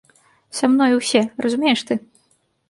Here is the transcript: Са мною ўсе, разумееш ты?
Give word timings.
Са 0.59 0.69
мною 0.75 0.95
ўсе, 1.01 1.21
разумееш 1.47 1.85
ты? 1.91 2.01